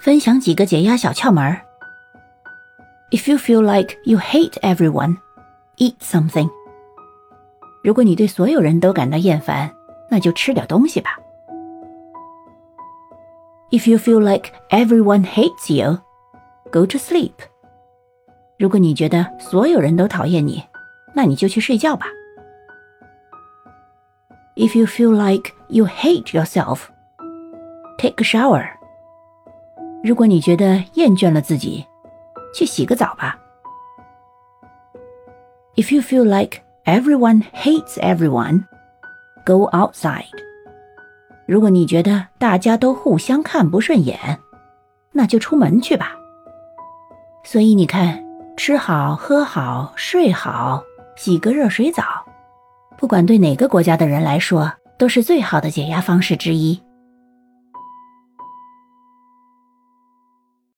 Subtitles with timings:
[0.00, 1.62] 分享几个解压小窍门儿。
[3.10, 5.16] If you feel like you hate everyone,
[5.76, 6.50] eat something.
[7.82, 9.70] 如果你对所有人都感到厌烦，
[10.10, 11.16] 那就吃点东西吧。
[13.70, 15.98] If you feel like everyone hates you,
[16.72, 17.32] go to sleep.
[18.58, 20.64] 如果你觉得所有人都讨厌你，
[21.14, 22.06] 那你就去睡觉吧。
[24.56, 26.88] If you feel like you hate yourself,
[27.98, 28.66] take a shower.
[30.03, 31.85] 如果你觉得厌倦了自己，
[32.53, 33.37] 去洗个澡吧。
[35.75, 38.63] If you feel like everyone hates everyone,
[39.45, 40.25] go outside.
[41.45, 44.39] 如果你觉得大家都互相看不顺眼，
[45.11, 46.15] 那就出门去吧。
[47.43, 48.23] 所以你看，
[48.57, 50.83] 吃好、喝好、睡好、
[51.15, 52.03] 洗个热水澡，
[52.97, 56.81] 不管对哪个国家的人来说，都是最好的解压方式之一。